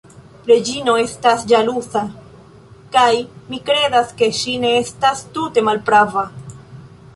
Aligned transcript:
Reĝino 0.51 0.93
estas 1.01 1.43
ĵaluza: 1.51 2.01
kaj 2.97 3.11
mi 3.51 3.61
kredas, 3.69 4.17
ke 4.23 4.33
ŝi 4.41 4.57
ne 4.67 4.75
estas 4.81 5.25
tute 5.37 5.67
malprava. 5.71 6.29